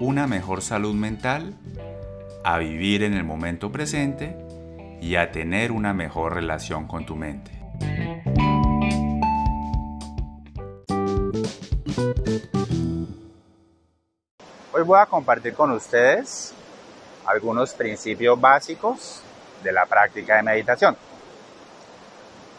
una 0.00 0.28
mejor 0.28 0.62
salud 0.62 0.94
mental, 0.94 1.54
a 2.44 2.58
vivir 2.58 3.02
en 3.02 3.14
el 3.14 3.24
momento 3.24 3.72
presente 3.72 4.36
y 5.00 5.16
a 5.16 5.32
tener 5.32 5.72
una 5.72 5.92
mejor 5.92 6.34
relación 6.34 6.86
con 6.86 7.04
tu 7.04 7.16
mente. 7.16 7.50
Hoy 14.72 14.82
voy 14.84 15.00
a 15.00 15.06
compartir 15.06 15.54
con 15.54 15.72
ustedes 15.72 16.54
algunos 17.26 17.74
principios 17.74 18.40
básicos 18.40 19.22
de 19.64 19.72
la 19.72 19.84
práctica 19.86 20.36
de 20.36 20.42
meditación. 20.44 20.96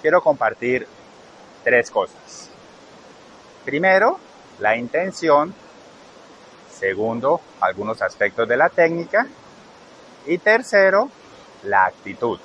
Quiero 0.01 0.21
compartir 0.21 0.85
tres 1.63 1.89
cosas. 1.89 2.49
Primero, 3.63 4.19
la 4.59 4.75
intención 4.75 5.53
Segundo, 6.79 7.41
algunos 7.59 8.01
aspectos 8.01 8.47
de 8.47 8.55
la 8.55 8.69
técnica. 8.69 9.27
Y 10.25 10.37
tercero, 10.37 11.09
la 11.63 11.85
actitud. 11.85 12.39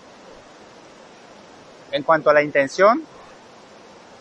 En 1.92 2.02
cuanto 2.02 2.30
a 2.30 2.34
la 2.34 2.42
intención, 2.42 3.04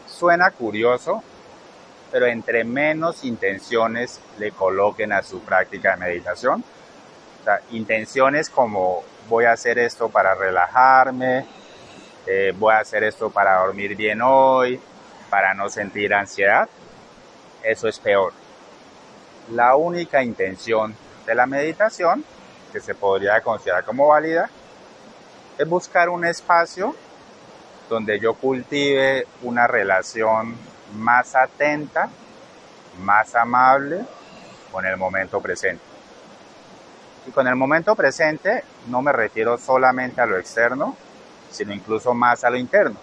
suena 0.05 0.51
curioso, 0.51 1.23
pero 2.11 2.27
entre 2.27 2.63
menos 2.63 3.23
intenciones 3.23 4.19
le 4.37 4.51
coloquen 4.51 5.13
a 5.13 5.23
su 5.23 5.41
práctica 5.41 5.95
de 5.95 6.05
meditación, 6.05 6.63
intenciones 7.71 8.49
como 8.49 9.03
voy 9.27 9.45
a 9.45 9.53
hacer 9.53 9.79
esto 9.79 10.09
para 10.09 10.35
relajarme, 10.35 11.47
eh, 12.27 12.53
voy 12.55 12.73
a 12.75 12.79
hacer 12.79 13.03
esto 13.03 13.31
para 13.31 13.57
dormir 13.57 13.95
bien 13.95 14.21
hoy, 14.21 14.79
para 15.31 15.55
no 15.55 15.69
sentir 15.69 16.13
ansiedad, 16.13 16.69
eso 17.63 17.87
es 17.87 17.97
peor 17.99 18.42
la 19.51 19.75
única 19.75 20.23
intención 20.23 20.95
de 21.25 21.35
la 21.35 21.45
meditación, 21.45 22.23
que 22.71 22.79
se 22.79 22.95
podría 22.95 23.41
considerar 23.41 23.83
como 23.83 24.07
válida, 24.07 24.49
es 25.57 25.67
buscar 25.67 26.09
un 26.09 26.25
espacio 26.25 26.95
donde 27.89 28.19
yo 28.19 28.33
cultive 28.33 29.27
una 29.43 29.67
relación 29.67 30.55
más 30.95 31.35
atenta, 31.35 32.09
más 32.99 33.35
amable 33.35 34.05
con 34.71 34.85
el 34.85 34.97
momento 34.97 35.39
presente. 35.41 35.83
Y 37.27 37.31
con 37.31 37.47
el 37.47 37.55
momento 37.55 37.95
presente 37.95 38.63
no 38.87 39.01
me 39.01 39.11
refiero 39.11 39.57
solamente 39.57 40.21
a 40.21 40.25
lo 40.25 40.37
externo, 40.37 40.95
sino 41.51 41.73
incluso 41.73 42.13
más 42.13 42.43
a 42.43 42.49
lo 42.49 42.57
interno, 42.57 42.97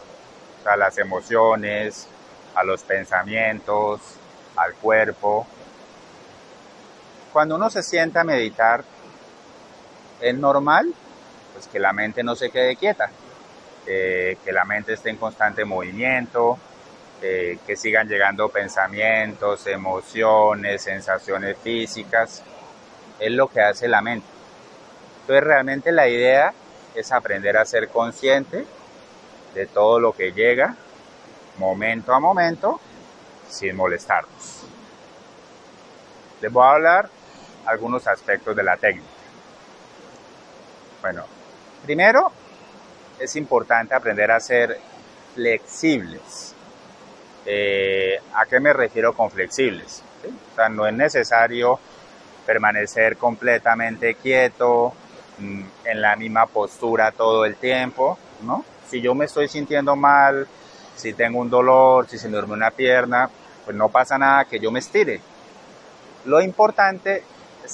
a 0.64 0.77
las 0.77 0.98
emociones, 0.98 2.08
a 2.54 2.64
los 2.64 2.82
pensamientos, 2.82 4.00
al 4.56 4.75
cuerpo, 4.75 5.47
cuando 7.32 7.56
uno 7.56 7.70
se 7.70 7.82
sienta 7.82 8.20
a 8.22 8.24
meditar, 8.24 8.84
es 10.20 10.34
normal 10.34 10.92
pues, 11.52 11.66
que 11.68 11.78
la 11.78 11.92
mente 11.92 12.22
no 12.22 12.34
se 12.36 12.50
quede 12.50 12.76
quieta, 12.76 13.10
que 13.84 14.52
la 14.52 14.64
mente 14.64 14.92
esté 14.92 15.10
en 15.10 15.16
constante 15.16 15.64
movimiento, 15.64 16.58
que 17.20 17.76
sigan 17.76 18.08
llegando 18.08 18.48
pensamientos, 18.48 19.66
emociones, 19.66 20.82
sensaciones 20.82 21.56
físicas. 21.58 22.42
Es 23.19 23.32
lo 23.32 23.48
que 23.48 23.60
hace 23.60 23.88
la 23.88 24.00
mente. 24.00 24.26
Entonces 25.22 25.44
realmente 25.44 25.92
la 25.92 26.08
idea 26.08 26.52
es 26.94 27.12
aprender 27.12 27.56
a 27.56 27.64
ser 27.64 27.88
consciente 27.88 28.64
de 29.54 29.66
todo 29.66 30.00
lo 30.00 30.12
que 30.12 30.32
llega 30.32 30.74
momento 31.58 32.14
a 32.14 32.20
momento 32.20 32.80
sin 33.48 33.76
molestarnos. 33.76 34.64
Les 36.40 36.50
voy 36.50 36.64
a 36.64 36.70
hablar 36.70 37.10
algunos 37.66 38.06
aspectos 38.06 38.54
de 38.56 38.62
la 38.62 38.76
técnica. 38.76 39.09
Bueno, 41.03 41.25
primero 41.84 42.31
es 43.19 43.37
importante 43.37 43.94
aprender 43.94 44.31
a 44.31 44.41
ser 44.41 44.78
flexibles. 45.34 46.54
Eh, 47.47 48.20
¿A 48.34 48.47
qué 48.47 48.60
me 48.60 48.72
refiero 48.72 49.15
con 49.15 49.31
flexibles? 49.31 50.03
O 50.53 50.56
sea, 50.56 50.69
no 50.69 50.87
es 50.87 50.93
necesario 50.93 51.78
permanecer 52.44 53.16
completamente 53.16 54.15
quieto, 54.15 54.93
mm, 55.38 55.62
en 55.84 56.00
la 56.03 56.16
misma 56.16 56.47
postura 56.47 57.12
todo 57.12 57.44
el 57.44 57.56
tiempo, 57.56 58.19
¿no? 58.43 58.65
Si 58.88 59.00
yo 59.00 59.15
me 59.15 59.26
estoy 59.26 59.49
sintiendo 59.49 59.97
mal, 59.97 60.47
si 60.97 61.12
tengo 61.15 61.38
un 61.38 61.49
dolor, 61.49 62.09
si 62.09 62.19
se 62.19 62.28
me 62.28 62.32
duerme 62.32 62.54
una 62.54 62.70
pierna, 62.70 63.31
pues 63.65 63.76
no 63.76 63.88
pasa 63.88 64.19
nada 64.19 64.44
que 64.44 64.59
yo 64.59 64.70
me 64.70 64.81
estire. 64.81 65.20
Lo 66.25 66.41
importante 66.41 67.22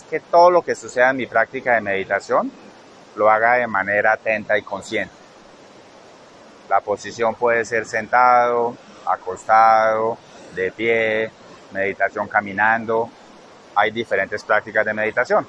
que 0.03 0.21
todo 0.21 0.51
lo 0.51 0.63
que 0.63 0.75
suceda 0.75 1.11
en 1.11 1.17
mi 1.17 1.27
práctica 1.27 1.75
de 1.75 1.81
meditación 1.81 2.51
lo 3.17 3.31
haga 3.31 3.55
de 3.55 3.67
manera 3.67 4.13
atenta 4.13 4.57
y 4.59 4.63
consciente. 4.63 5.15
La 6.69 6.81
posición 6.81 7.35
puede 7.35 7.65
ser 7.65 7.87
sentado, 7.87 8.77
acostado, 9.07 10.19
de 10.55 10.73
pie, 10.73 11.31
meditación 11.73 12.29
caminando. 12.29 13.09
Hay 13.75 13.91
diferentes 13.91 14.43
prácticas 14.43 14.85
de 14.85 14.95
meditación. 14.95 15.47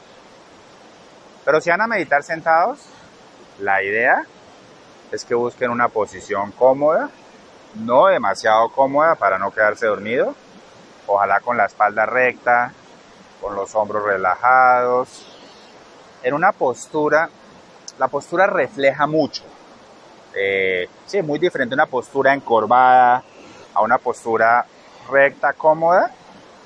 Pero 1.43 1.61
si 1.61 1.69
van 1.69 1.81
a 1.81 1.87
meditar 1.87 2.23
sentados, 2.23 2.79
la 3.59 3.81
idea 3.81 4.23
es 5.11 5.23
que 5.23 5.33
busquen 5.33 5.71
una 5.71 5.87
posición 5.87 6.51
cómoda, 6.51 7.09
no 7.75 8.07
demasiado 8.07 8.69
cómoda 8.69 9.15
para 9.15 9.39
no 9.39 9.51
quedarse 9.51 9.87
dormido, 9.87 10.35
ojalá 11.07 11.39
con 11.39 11.57
la 11.57 11.65
espalda 11.65 12.05
recta, 12.05 12.73
con 13.41 13.55
los 13.55 13.73
hombros 13.75 14.03
relajados, 14.03 15.25
en 16.23 16.33
una 16.33 16.51
postura, 16.51 17.29
la 17.97 18.07
postura 18.07 18.47
refleja 18.47 19.07
mucho. 19.07 19.43
Eh, 20.33 20.89
sí, 21.05 21.21
muy 21.21 21.39
diferente 21.39 21.73
una 21.73 21.85
postura 21.85 22.33
encorvada 22.33 23.23
a 23.73 23.81
una 23.81 23.97
postura 23.97 24.65
recta, 25.09 25.53
cómoda, 25.53 26.11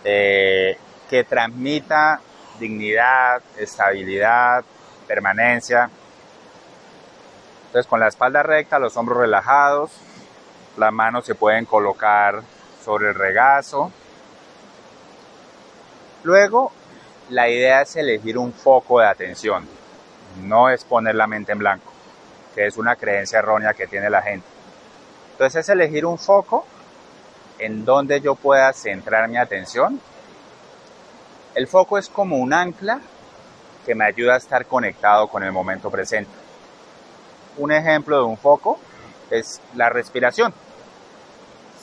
eh, 0.04 0.78
que 1.10 1.24
transmita 1.24 2.20
dignidad, 2.60 3.42
estabilidad, 3.58 4.64
permanencia. 5.08 5.90
Entonces 7.68 7.88
con 7.88 8.00
la 8.00 8.08
espalda 8.08 8.44
recta, 8.44 8.80
los 8.80 8.98
hombros 8.98 9.20
relajados, 9.20 9.92
las 10.78 10.92
manos 10.92 11.26
se 11.26 11.36
pueden 11.36 11.66
colocar 11.66 12.42
sobre 12.84 13.10
el 13.10 13.16
regazo, 13.16 13.92
Luego, 16.24 16.72
la 17.30 17.50
idea 17.50 17.82
es 17.82 17.96
elegir 17.96 18.38
un 18.38 18.54
foco 18.54 19.00
de 19.00 19.08
atención, 19.08 19.68
no 20.44 20.70
es 20.70 20.84
poner 20.84 21.16
la 21.16 21.26
mente 21.26 21.52
en 21.52 21.58
blanco, 21.58 21.92
que 22.54 22.68
es 22.68 22.78
una 22.78 22.96
creencia 22.96 23.40
errónea 23.40 23.74
que 23.74 23.88
tiene 23.88 24.10
la 24.10 24.22
gente. 24.22 24.46
Entonces 25.32 25.62
es 25.62 25.70
elegir 25.70 26.06
un 26.06 26.20
foco 26.20 26.66
en 27.58 27.86
donde 27.86 28.22
yo 28.22 28.36
pueda 28.36 28.72
centrar 28.74 29.28
mi 29.30 29.38
atención. 29.38 30.00
El 31.56 31.68
foco 31.68 31.98
es 31.98 32.08
como 32.08 32.38
un 32.38 32.54
ancla 32.54 33.00
que 33.84 33.96
me 33.96 34.06
ayuda 34.06 34.36
a 34.36 34.38
estar 34.38 34.68
conectado 34.68 35.28
con 35.28 35.42
el 35.42 35.52
momento 35.52 35.90
presente. 35.90 36.32
Un 37.58 37.72
ejemplo 37.72 38.18
de 38.18 38.24
un 38.26 38.38
foco 38.38 38.80
es 39.32 39.60
la 39.76 39.90
respiración. 39.90 40.54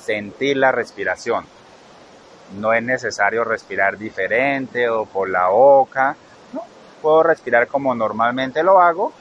Sentir 0.00 0.56
la 0.56 0.70
respiración 0.70 1.57
no 2.56 2.72
es 2.72 2.82
necesario 2.82 3.44
respirar 3.44 3.98
diferente 3.98 4.88
o 4.88 5.04
por 5.06 5.28
la 5.28 5.48
boca. 5.48 6.16
Puedo 7.02 7.22
respirar 7.22 7.68
como 7.68 7.94
normalmente 7.94 8.62
lo 8.62 8.80
hago. 8.80 9.12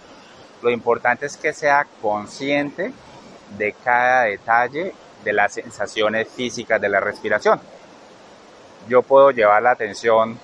Lo 0.61 0.69
importante 0.71 1.25
es 1.25 1.37
que 1.37 1.53
sea 1.53 1.85
consciente 2.01 2.91
de 3.57 3.73
cada 3.83 4.23
detalle 4.23 4.93
de 5.23 5.33
las 5.33 5.53
sensaciones 5.53 6.27
físicas 6.27 6.81
de 6.81 6.89
la 6.89 6.99
respiración. 6.99 7.59
Yo 8.87 9.01
puedo 9.01 9.31
llevar 9.31 9.61
la 9.61 9.71
atención 9.71 10.39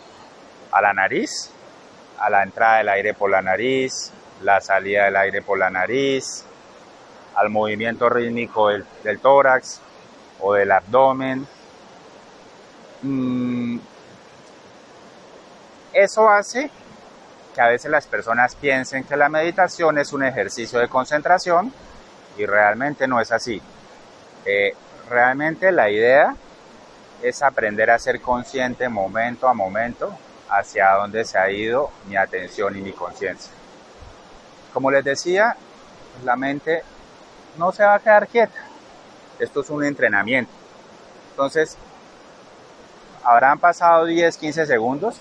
a 0.71 0.81
la 0.81 0.93
nariz, 0.93 1.51
a 2.19 2.29
la 2.29 2.43
entrada 2.43 2.77
del 2.77 2.89
aire 2.89 3.13
por 3.13 3.31
la 3.31 3.41
nariz, 3.41 4.11
la 4.41 4.59
salida 4.61 5.05
del 5.05 5.15
aire 5.15 5.41
por 5.41 5.57
la 5.57 5.69
nariz, 5.69 6.45
al 7.35 7.49
movimiento 7.49 8.09
rítmico 8.09 8.69
del 8.69 9.19
tórax 9.19 9.81
o 10.41 10.53
del 10.53 10.71
abdomen, 10.71 11.47
Mm, 13.03 13.79
eso 15.93 16.29
hace 16.29 16.71
que 17.53 17.61
a 17.61 17.67
veces 17.67 17.91
las 17.91 18.07
personas 18.07 18.55
piensen 18.55 19.03
que 19.03 19.15
la 19.15 19.29
meditación 19.29 19.97
es 19.99 20.11
un 20.13 20.23
ejercicio 20.23 20.79
de 20.79 20.87
concentración 20.87 21.71
y 22.37 22.45
realmente 22.45 23.07
no 23.07 23.21
es 23.21 23.31
así. 23.31 23.61
Eh, 24.45 24.73
realmente 25.09 25.71
la 25.71 25.89
idea 25.89 26.35
es 27.21 27.43
aprender 27.43 27.91
a 27.91 27.99
ser 27.99 28.21
consciente 28.21 28.89
momento 28.89 29.47
a 29.47 29.53
momento 29.53 30.17
hacia 30.49 30.91
dónde 30.93 31.25
se 31.25 31.37
ha 31.37 31.49
ido 31.51 31.91
mi 32.07 32.15
atención 32.15 32.75
y 32.77 32.81
mi 32.81 32.91
conciencia. 32.91 33.51
Como 34.73 34.89
les 34.89 35.03
decía, 35.03 35.55
la 36.23 36.35
mente 36.35 36.83
no 37.57 37.71
se 37.71 37.83
va 37.83 37.95
a 37.95 37.99
quedar 37.99 38.27
quieta. 38.27 38.65
Esto 39.39 39.61
es 39.61 39.69
un 39.69 39.83
entrenamiento. 39.83 40.51
Entonces, 41.31 41.77
habrán 43.23 43.59
pasado 43.59 44.05
10, 44.05 44.37
15 44.37 44.65
segundos 44.65 45.15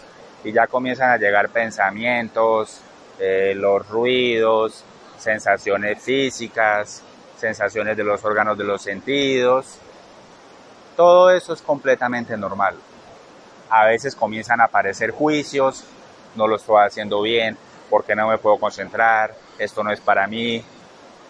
y 0.45 0.53
ya 0.53 0.67
comienzan 0.67 1.11
a 1.11 1.17
llegar 1.17 1.49
pensamientos, 1.51 2.81
eh, 3.19 3.55
los 3.57 3.89
ruidos, 3.89 4.85
sensaciones 5.19 6.03
físicas, 6.03 7.03
sensaciones 7.37 7.97
de 7.97 8.05
los 8.05 8.25
órganos 8.25 8.59
de 8.59 8.65
los 8.65 8.83
sentidos. 8.83 9.79
Todo 10.97 11.31
eso 11.31 11.53
es 11.53 11.63
completamente 11.63 12.37
normal. 12.37 12.75
A 13.71 13.87
veces 13.87 14.15
comienzan 14.15 14.61
a 14.61 14.65
aparecer 14.65 15.13
juicios, 15.13 15.85
no 16.35 16.47
lo 16.47 16.57
estoy 16.57 16.85
haciendo 16.85 17.23
bien, 17.23 17.57
porque 17.89 18.15
no 18.15 18.29
me 18.29 18.39
puedo 18.39 18.59
concentrar, 18.59 19.35
esto 19.59 19.83
no 19.83 19.93
es 19.93 20.01
para 20.01 20.27
mí. 20.27 20.63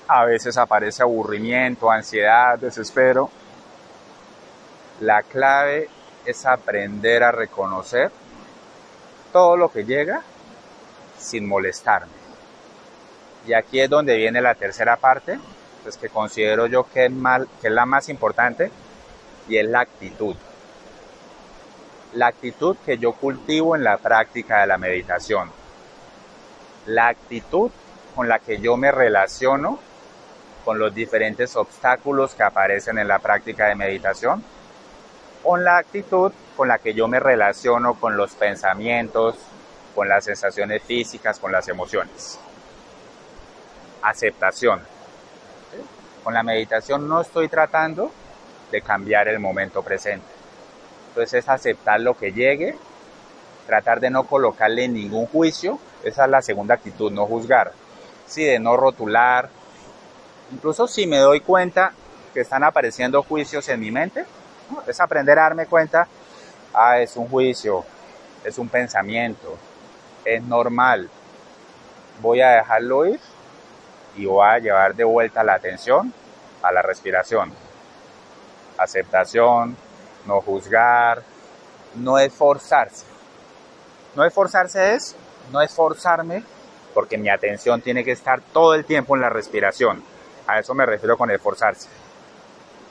A 0.09 0.25
veces 0.25 0.57
aparece 0.57 1.03
aburrimiento, 1.03 1.91
ansiedad, 1.91 2.59
desespero. 2.59 3.31
La 5.01 5.23
clave 5.23 5.89
es 6.25 6.47
aprender 6.47 7.23
a 7.23 7.33
reconocer 7.33 8.11
todo 9.33 9.57
lo 9.57 9.71
que 9.71 9.85
llega 9.85 10.23
sin 11.19 11.47
molestarme. 11.47 12.13
Y 13.47 13.55
aquí 13.55 13.81
es 13.81 13.91
donde 13.91 14.17
viene 14.17 14.41
la 14.41 14.55
tercera 14.55 14.97
parte, 14.97 15.39
pues 15.83 15.97
que 15.97 16.09
considero 16.09 16.67
yo 16.67 16.85
que 16.85 17.07
es, 17.07 17.11
mal, 17.11 17.49
que 17.61 17.69
es 17.69 17.73
la 17.73 17.87
más 17.87 18.09
importante 18.09 18.71
y 19.49 19.57
es 19.57 19.67
la 19.67 19.81
actitud. 19.81 20.37
La 22.15 22.29
actitud 22.29 22.77
que 22.85 22.99
yo 22.99 23.13
cultivo 23.13 23.75
en 23.75 23.83
la 23.83 23.97
práctica 23.99 24.61
de 24.61 24.67
la 24.67 24.79
meditación. 24.79 25.51
La 26.87 27.09
actitud 27.09 27.71
con 28.15 28.29
la 28.29 28.39
que 28.39 28.59
yo 28.59 28.77
me 28.77 28.93
relaciono 28.93 29.79
con 30.65 30.79
los 30.79 30.95
diferentes 30.95 31.57
obstáculos 31.57 32.35
que 32.35 32.43
aparecen 32.43 32.99
en 32.99 33.09
la 33.09 33.19
práctica 33.19 33.67
de 33.67 33.75
meditación. 33.75 34.45
Con 35.43 35.65
la 35.65 35.79
actitud 35.79 36.33
con 36.57 36.69
la 36.69 36.79
que 36.79 36.95
yo 36.95 37.09
me 37.09 37.19
relaciono 37.19 37.95
con 37.95 38.17
los 38.17 38.33
pensamientos, 38.35 39.37
con 39.95 40.09
las 40.09 40.25
sensaciones 40.25 40.83
físicas, 40.83 41.39
con 41.39 41.53
las 41.53 41.69
emociones. 41.69 42.39
Aceptación. 44.03 44.81
Con 46.23 46.35
la 46.35 46.43
meditación 46.43 47.09
no 47.09 47.21
estoy 47.21 47.49
tratando 47.49 48.11
de 48.71 48.83
cambiar 48.83 49.29
el 49.29 49.41
momento 49.41 49.83
presente. 49.83 50.27
Entonces 51.09 51.45
es 51.45 51.49
aceptar 51.49 52.01
lo 52.01 52.15
que 52.15 52.33
llegue, 52.33 52.77
tratar 53.67 54.01
de 54.01 54.11
no 54.11 54.25
colocarle 54.25 54.89
ningún 54.89 55.27
juicio. 55.27 55.79
Esa 56.05 56.25
es 56.25 56.31
la 56.31 56.43
segunda 56.43 56.75
actitud, 56.75 57.11
no 57.11 57.27
juzgar. 57.27 57.73
Sí, 58.27 58.45
de 58.45 58.59
no 58.59 58.77
rotular. 58.77 59.51
Incluso 60.53 60.87
si 60.87 61.07
me 61.07 61.19
doy 61.19 61.41
cuenta 61.41 61.93
que 62.33 62.41
están 62.41 62.65
apareciendo 62.65 63.23
juicios 63.23 63.69
en 63.69 63.81
mi 63.81 63.91
mente, 63.91 64.25
es 64.87 65.01
aprender 65.01 65.39
a 65.39 65.43
darme 65.43 65.67
cuenta 65.67 66.07
ah, 66.75 66.99
es 66.99 67.17
un 67.17 67.29
juicio, 67.29 67.85
es 68.45 68.59
un 68.59 68.69
pensamiento, 68.69 69.57
es 70.25 70.43
normal. 70.43 71.09
Voy 72.21 72.41
a 72.41 72.51
dejarlo 72.51 73.07
ir 73.07 73.21
y 74.17 74.27
voy 74.27 74.47
a 74.47 74.59
llevar 74.59 74.95
de 74.95 75.05
vuelta 75.05 75.43
la 75.43 75.55
atención 75.55 76.13
a 76.63 76.73
la 76.73 76.83
respiración. 76.83 77.53
Aceptación, 78.79 79.77
no 80.27 80.41
juzgar, 80.41 81.23
no 81.95 82.19
esforzarse. 82.19 83.07
No 84.15 84.25
esforzarse 84.25 84.95
es 84.95 85.17
no 85.51 85.61
esforzarme 85.61 86.45
porque 86.95 87.17
mi 87.17 87.31
atención 87.31 87.81
tiene 87.81 88.05
que 88.05 88.13
estar 88.13 88.41
todo 88.53 88.75
el 88.75 88.85
tiempo 88.85 89.17
en 89.17 89.23
la 89.23 89.31
respiración. 89.31 90.03
A 90.47 90.59
eso 90.59 90.75
me 90.75 90.85
refiero 90.85 91.17
con 91.17 91.31
esforzarse. 91.31 91.89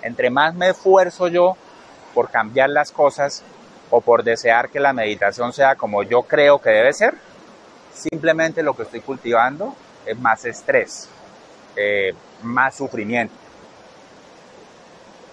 Entre 0.02 0.30
más 0.32 0.56
me 0.56 0.70
esfuerzo 0.70 1.28
yo 1.28 1.56
por 2.14 2.30
cambiar 2.30 2.70
las 2.70 2.92
cosas, 2.92 3.44
o 3.92 4.02
por 4.02 4.24
desear 4.24 4.70
que 4.70 4.80
la 4.80 4.94
meditación 4.94 5.54
sea 5.54 5.76
como 5.76 6.02
yo 6.04 6.24
creo 6.24 6.60
que 6.60 6.70
debe 6.70 6.94
ser, 6.94 7.14
simplemente 7.94 8.64
lo 8.64 8.74
que 8.74 8.84
estoy 8.84 9.02
cultivando 9.02 9.76
es 10.06 10.18
más 10.18 10.46
estrés, 10.46 11.10
eh, 11.76 12.14
más 12.42 12.76
sufrimiento. 12.76 13.36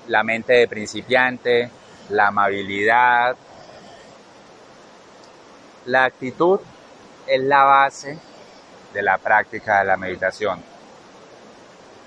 La 0.08 0.25
mente 0.25 0.54
de 0.54 0.69
principiante, 0.69 1.70
la 2.10 2.28
amabilidad, 2.28 3.36
la 5.86 6.04
actitud 6.04 6.60
es 7.26 7.40
la 7.40 7.62
base 7.62 8.19
de 8.92 9.02
la 9.02 9.19
práctica 9.19 9.78
de 9.81 9.84
la 9.84 9.96
meditación. 9.96 10.60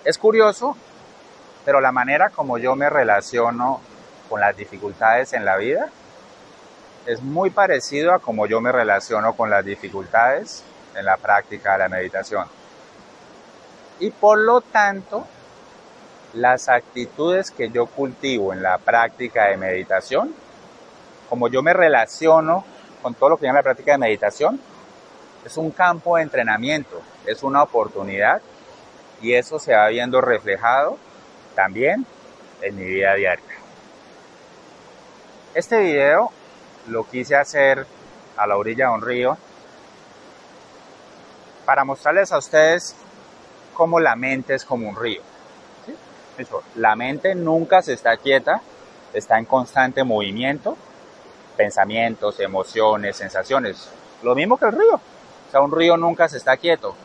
Es 0.03 0.17
curioso, 0.17 0.75
pero 1.63 1.79
la 1.79 1.91
manera 1.91 2.29
como 2.29 2.57
yo 2.57 2.75
me 2.75 2.89
relaciono 2.89 3.79
con 4.31 4.39
las 4.39 4.55
dificultades 4.55 5.33
en 5.33 5.43
la 5.43 5.57
vida 5.57 5.89
es 7.05 7.21
muy 7.21 7.49
parecido 7.49 8.13
a 8.13 8.19
cómo 8.19 8.47
yo 8.47 8.61
me 8.61 8.71
relaciono 8.71 9.33
con 9.33 9.49
las 9.49 9.65
dificultades 9.65 10.63
en 10.95 11.03
la 11.03 11.17
práctica 11.17 11.73
de 11.73 11.79
la 11.79 11.89
meditación. 11.89 12.45
Y 13.99 14.09
por 14.09 14.37
lo 14.39 14.61
tanto, 14.61 15.27
las 16.33 16.69
actitudes 16.69 17.51
que 17.51 17.71
yo 17.71 17.87
cultivo 17.87 18.53
en 18.53 18.63
la 18.63 18.77
práctica 18.77 19.47
de 19.47 19.57
meditación, 19.57 20.33
como 21.29 21.49
yo 21.49 21.61
me 21.61 21.73
relaciono 21.73 22.63
con 23.01 23.13
todo 23.15 23.31
lo 23.31 23.37
que 23.37 23.47
en 23.47 23.55
la 23.55 23.63
práctica 23.63 23.91
de 23.91 23.97
meditación, 23.97 24.61
es 25.45 25.57
un 25.57 25.71
campo 25.71 26.15
de 26.15 26.23
entrenamiento, 26.23 27.01
es 27.25 27.43
una 27.43 27.63
oportunidad 27.63 28.41
y 29.21 29.33
eso 29.33 29.59
se 29.59 29.75
va 29.75 29.89
viendo 29.89 30.21
reflejado 30.21 30.97
también 31.53 32.05
en 32.61 32.77
mi 32.77 32.85
vida 32.85 33.13
diaria. 33.15 33.60
Este 35.53 35.81
video 35.81 36.31
lo 36.87 37.03
quise 37.03 37.35
hacer 37.35 37.85
a 38.37 38.47
la 38.47 38.55
orilla 38.55 38.87
de 38.87 38.93
un 38.93 39.01
río 39.01 39.37
para 41.65 41.83
mostrarles 41.83 42.31
a 42.31 42.37
ustedes 42.37 42.95
cómo 43.73 43.99
la 43.99 44.15
mente 44.15 44.53
es 44.55 44.63
como 44.63 44.87
un 44.87 44.95
río. 44.95 45.21
La 46.75 46.95
mente 46.95 47.35
nunca 47.35 47.81
se 47.81 47.91
está 47.91 48.15
quieta, 48.15 48.61
está 49.13 49.37
en 49.37 49.43
constante 49.43 50.05
movimiento, 50.05 50.77
pensamientos, 51.57 52.39
emociones, 52.39 53.17
sensaciones. 53.17 53.89
Lo 54.23 54.33
mismo 54.35 54.55
que 54.55 54.65
el 54.65 54.71
río. 54.71 54.95
O 54.95 55.51
sea, 55.51 55.59
un 55.59 55.73
río 55.73 55.97
nunca 55.97 56.29
se 56.29 56.37
está 56.37 56.55
quieto, 56.55 56.95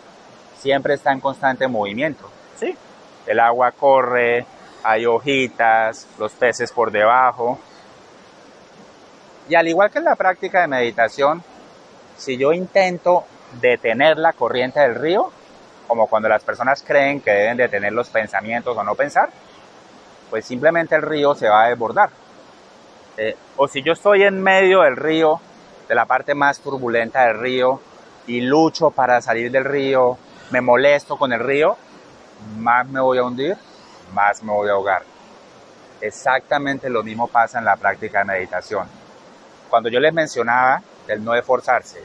siempre 0.56 0.94
está 0.94 1.10
en 1.10 1.18
constante 1.18 1.66
movimiento. 1.66 2.30
¿sí? 2.60 2.76
El 3.26 3.40
agua 3.40 3.72
corre, 3.72 4.46
hay 4.84 5.04
hojitas, 5.04 6.06
los 6.16 6.30
peces 6.30 6.70
por 6.70 6.92
debajo, 6.92 7.58
y 9.48 9.54
al 9.54 9.68
igual 9.68 9.90
que 9.90 9.98
en 9.98 10.04
la 10.04 10.16
práctica 10.16 10.60
de 10.60 10.68
meditación, 10.68 11.42
si 12.16 12.36
yo 12.36 12.52
intento 12.52 13.24
detener 13.60 14.18
la 14.18 14.32
corriente 14.32 14.80
del 14.80 14.96
río, 14.96 15.30
como 15.86 16.08
cuando 16.08 16.28
las 16.28 16.42
personas 16.42 16.82
creen 16.82 17.20
que 17.20 17.30
deben 17.30 17.56
detener 17.56 17.92
los 17.92 18.08
pensamientos 18.08 18.76
o 18.76 18.82
no 18.82 18.94
pensar, 18.94 19.30
pues 20.30 20.44
simplemente 20.44 20.96
el 20.96 21.02
río 21.02 21.34
se 21.34 21.48
va 21.48 21.64
a 21.64 21.68
desbordar. 21.68 22.10
Eh, 23.16 23.36
o 23.56 23.68
si 23.68 23.82
yo 23.82 23.92
estoy 23.92 24.24
en 24.24 24.42
medio 24.42 24.82
del 24.82 24.96
río, 24.96 25.40
de 25.88 25.94
la 25.94 26.06
parte 26.06 26.34
más 26.34 26.58
turbulenta 26.58 27.26
del 27.26 27.38
río, 27.38 27.80
y 28.26 28.40
lucho 28.40 28.90
para 28.90 29.20
salir 29.20 29.52
del 29.52 29.64
río, 29.64 30.18
me 30.50 30.60
molesto 30.60 31.16
con 31.16 31.32
el 31.32 31.38
río, 31.38 31.76
más 32.58 32.86
me 32.88 33.00
voy 33.00 33.18
a 33.18 33.22
hundir, 33.22 33.56
más 34.12 34.42
me 34.42 34.52
voy 34.52 34.68
a 34.68 34.72
ahogar. 34.72 35.02
Exactamente 36.00 36.90
lo 36.90 37.04
mismo 37.04 37.28
pasa 37.28 37.60
en 37.60 37.64
la 37.64 37.76
práctica 37.76 38.18
de 38.18 38.24
meditación 38.24 38.95
cuando 39.70 39.88
yo 39.88 40.00
les 40.00 40.12
mencionaba 40.12 40.82
el 41.08 41.24
no 41.24 41.34
esforzarse, 41.34 42.02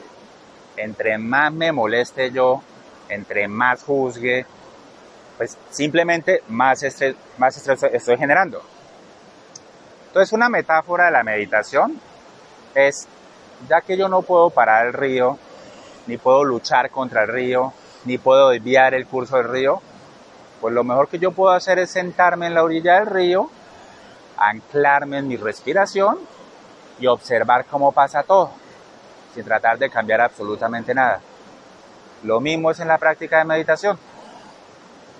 entre 0.77 1.17
más 1.17 1.51
me 1.51 1.71
moleste 1.71 2.31
yo, 2.31 2.61
entre 3.09 3.47
más 3.47 3.83
juzgue, 3.83 4.45
pues 5.37 5.57
simplemente 5.69 6.43
más 6.49 6.83
estrés, 6.83 7.15
estoy 7.93 8.17
generando. 8.17 8.61
Entonces 10.07 10.33
una 10.33 10.49
metáfora 10.49 11.05
de 11.05 11.11
la 11.11 11.23
meditación 11.23 11.99
es, 12.75 13.07
ya 13.67 13.81
que 13.81 13.97
yo 13.97 14.07
no 14.07 14.21
puedo 14.21 14.49
parar 14.49 14.87
el 14.87 14.93
río, 14.93 15.37
ni 16.07 16.17
puedo 16.17 16.43
luchar 16.43 16.89
contra 16.89 17.23
el 17.23 17.29
río, 17.29 17.73
ni 18.05 18.17
puedo 18.17 18.49
desviar 18.49 18.93
el 18.93 19.05
curso 19.05 19.37
del 19.37 19.49
río, 19.49 19.81
pues 20.59 20.73
lo 20.73 20.83
mejor 20.83 21.07
que 21.07 21.19
yo 21.19 21.31
puedo 21.31 21.53
hacer 21.53 21.79
es 21.79 21.91
sentarme 21.91 22.47
en 22.47 22.53
la 22.53 22.63
orilla 22.63 22.95
del 22.95 23.07
río, 23.07 23.49
anclarme 24.37 25.19
en 25.19 25.27
mi 25.27 25.37
respiración 25.37 26.19
y 27.01 27.07
observar 27.07 27.65
cómo 27.65 27.91
pasa 27.91 28.23
todo, 28.23 28.51
sin 29.33 29.43
tratar 29.43 29.77
de 29.79 29.89
cambiar 29.89 30.21
absolutamente 30.21 30.93
nada. 30.93 31.19
Lo 32.23 32.39
mismo 32.39 32.69
es 32.69 32.79
en 32.79 32.87
la 32.87 32.99
práctica 32.99 33.39
de 33.39 33.45
meditación. 33.45 33.97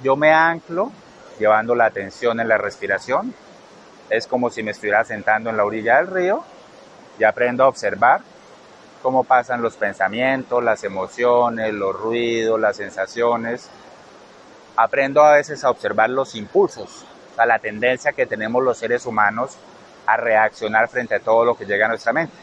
Yo 0.04 0.16
me 0.16 0.32
anclo 0.32 0.92
llevando 1.40 1.74
la 1.74 1.86
atención 1.86 2.40
en 2.40 2.48
la 2.48 2.58
respiración. 2.58 3.34
Es 4.10 4.28
como 4.28 4.52
si 4.52 4.62
me 4.62 4.72
estuviera 4.72 5.04
sentando 5.04 5.50
en 5.50 5.58
la 5.58 5.66
orilla 5.66 5.98
del 5.98 6.08
río 6.08 6.44
y 7.18 7.24
aprendo 7.24 7.64
a 7.64 7.68
observar 7.68 8.22
cómo 9.02 9.24
pasan 9.24 9.64
los 9.64 9.76
pensamientos, 9.76 10.64
las 10.64 10.84
emociones, 10.84 11.74
los 11.74 12.00
ruidos, 12.00 12.60
las 12.60 12.78
sensaciones. 12.78 13.70
Aprendo 14.76 15.24
a 15.24 15.34
veces 15.34 15.64
a 15.64 15.72
observar 15.72 16.12
los 16.12 16.36
impulsos, 16.36 17.06
o 17.38 17.46
la 17.46 17.58
tendencia 17.58 18.14
que 18.14 18.28
tenemos 18.28 18.64
los 18.64 18.78
seres 18.78 19.08
humanos 19.08 19.58
a 20.12 20.18
reaccionar 20.18 20.89
frente 20.89 21.15
a 21.15 21.20
todo 21.22 21.46
lo 21.46 21.56
que 21.56 21.65
llega 21.65 21.86
a 21.86 21.89
nuestra 21.89 22.12
mente. 22.12 22.34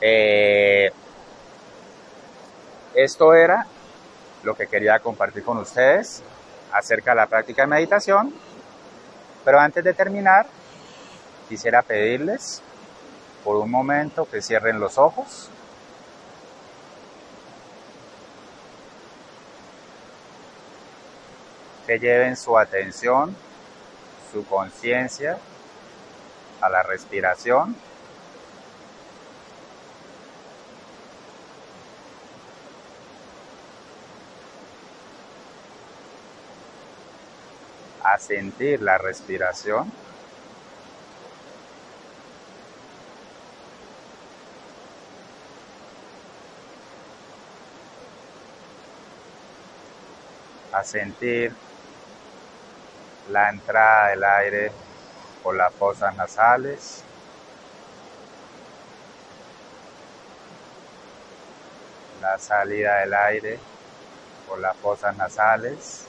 Eh, 0.00 0.92
esto 2.94 3.34
era 3.34 3.66
lo 4.44 4.54
que 4.54 4.68
quería 4.68 5.00
compartir 5.00 5.42
con 5.42 5.58
ustedes 5.58 6.22
acerca 6.72 7.10
de 7.10 7.16
la 7.16 7.26
práctica 7.26 7.62
de 7.62 7.66
meditación. 7.66 8.32
Pero 9.44 9.58
antes 9.58 9.82
de 9.82 9.94
terminar, 9.94 10.46
quisiera 11.48 11.82
pedirles 11.82 12.62
por 13.42 13.56
un 13.56 13.70
momento 13.70 14.24
que 14.30 14.40
cierren 14.40 14.78
los 14.78 14.96
ojos. 14.96 15.50
Que 21.84 21.98
lleven 21.98 22.36
su 22.36 22.56
atención, 22.56 23.34
su 24.32 24.46
conciencia 24.46 25.36
a 26.64 26.70
la 26.70 26.82
respiración. 26.82 27.76
a 38.06 38.18
sentir 38.18 38.80
la 38.82 38.98
respiración. 38.98 39.90
a 50.72 50.82
sentir 50.82 51.54
la 53.30 53.48
entrada 53.50 54.08
del 54.10 54.24
aire 54.24 54.83
por 55.44 55.54
las 55.54 55.72
fosas 55.74 56.16
nasales. 56.16 57.04
La 62.22 62.38
salida 62.38 63.00
del 63.00 63.12
aire 63.12 63.58
por 64.48 64.58
las 64.58 64.74
fosas 64.78 65.14
nasales. 65.18 66.06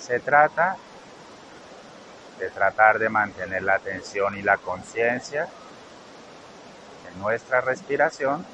Se 0.00 0.18
trata 0.18 0.76
de 2.38 2.50
tratar 2.50 2.98
de 2.98 3.10
mantener 3.10 3.62
la 3.62 3.74
atención 3.74 4.36
y 4.36 4.42
la 4.42 4.56
conciencia 4.56 5.44
en 5.44 5.61
nuestra 7.18 7.60
respiración. 7.60 8.44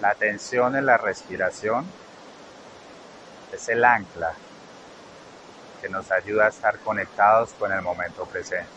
La 0.00 0.10
atención 0.10 0.74
en 0.76 0.86
la 0.86 0.96
respiración 0.96 1.86
es 3.52 3.68
el 3.68 3.84
ancla 3.84 4.32
que 5.80 5.88
nos 5.88 6.10
ayuda 6.10 6.46
a 6.46 6.48
estar 6.48 6.78
conectados 6.78 7.50
con 7.58 7.72
el 7.72 7.82
momento 7.82 8.24
presente. 8.24 8.68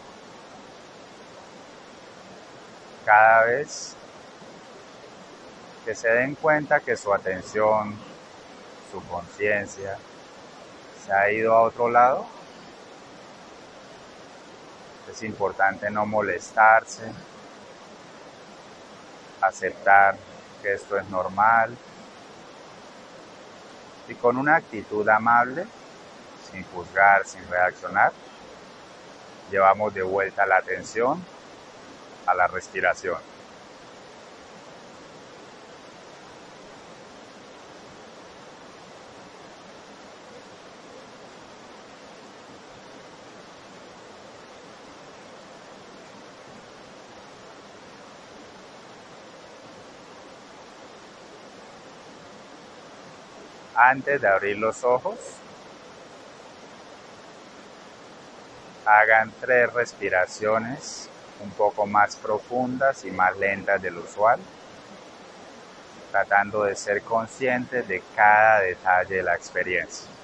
Cada 3.05 3.45
vez 3.45 3.95
que 5.85 5.93
se 5.93 6.09
den 6.09 6.33
cuenta 6.33 6.79
que 6.79 6.97
su 6.97 7.13
atención, 7.13 7.95
su 8.91 9.03
conciencia, 9.07 9.97
se 11.05 11.13
ha 11.13 11.31
ido 11.31 11.53
a 11.53 11.61
otro 11.61 11.89
lado. 11.89 12.34
Es 15.15 15.23
importante 15.23 15.89
no 15.89 16.05
molestarse, 16.05 17.09
aceptar 19.39 20.17
que 20.61 20.73
esto 20.73 20.97
es 20.97 21.07
normal 21.07 21.77
y 24.09 24.15
con 24.15 24.35
una 24.35 24.57
actitud 24.57 25.07
amable, 25.07 25.65
sin 26.51 26.65
juzgar, 26.65 27.25
sin 27.25 27.47
reaccionar, 27.47 28.11
llevamos 29.49 29.93
de 29.93 30.03
vuelta 30.03 30.45
la 30.45 30.57
atención 30.57 31.23
a 32.25 32.35
la 32.35 32.47
respiración. 32.47 33.34
Antes 53.75 54.21
de 54.21 54.27
abrir 54.27 54.57
los 54.57 54.83
ojos, 54.83 55.17
hagan 58.85 59.31
tres 59.41 59.73
respiraciones 59.73 61.09
un 61.41 61.51
poco 61.51 61.85
más 61.85 62.15
profundas 62.15 63.03
y 63.03 63.11
más 63.11 63.35
lentas 63.37 63.81
del 63.81 63.97
usual, 63.97 64.39
tratando 66.11 66.63
de 66.63 66.75
ser 66.75 67.01
conscientes 67.01 67.87
de 67.87 68.01
cada 68.15 68.61
detalle 68.61 69.15
de 69.15 69.23
la 69.23 69.35
experiencia. 69.35 70.14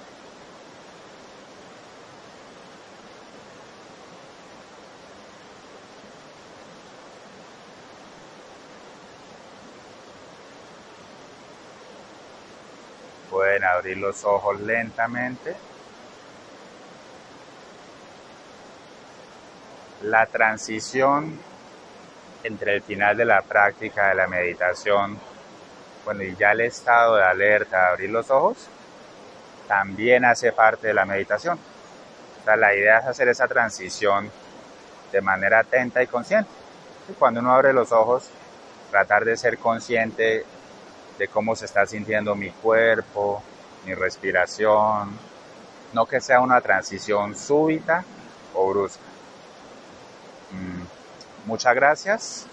Pueden 13.32 13.64
abrir 13.64 13.96
los 13.96 14.26
ojos 14.26 14.60
lentamente. 14.60 15.56
La 20.02 20.26
transición 20.26 21.40
entre 22.44 22.74
el 22.76 22.82
final 22.82 23.16
de 23.16 23.24
la 23.24 23.40
práctica 23.40 24.08
de 24.08 24.16
la 24.16 24.26
meditación, 24.26 25.18
bueno, 26.04 26.22
y 26.24 26.36
ya 26.36 26.52
el 26.52 26.60
estado 26.60 27.16
de 27.16 27.24
alerta 27.24 27.80
de 27.80 27.86
abrir 27.92 28.10
los 28.10 28.30
ojos, 28.30 28.68
también 29.66 30.26
hace 30.26 30.52
parte 30.52 30.88
de 30.88 30.94
la 30.94 31.06
meditación. 31.06 31.58
O 32.38 32.44
sea, 32.44 32.56
la 32.56 32.74
idea 32.74 32.98
es 32.98 33.06
hacer 33.06 33.28
esa 33.28 33.48
transición 33.48 34.30
de 35.10 35.20
manera 35.22 35.60
atenta 35.60 36.02
y 36.02 36.06
consciente. 36.06 36.50
Y 37.08 37.14
cuando 37.14 37.40
uno 37.40 37.54
abre 37.54 37.72
los 37.72 37.92
ojos, 37.92 38.28
tratar 38.90 39.24
de 39.24 39.38
ser 39.38 39.56
consciente 39.56 40.44
de 41.18 41.28
cómo 41.28 41.54
se 41.56 41.66
está 41.66 41.86
sintiendo 41.86 42.34
mi 42.34 42.50
cuerpo, 42.50 43.42
mi 43.86 43.94
respiración, 43.94 45.10
no 45.92 46.06
que 46.06 46.20
sea 46.20 46.40
una 46.40 46.60
transición 46.60 47.36
súbita 47.36 48.04
o 48.54 48.70
brusca. 48.70 49.02
Mm, 50.52 51.48
muchas 51.48 51.74
gracias. 51.74 52.46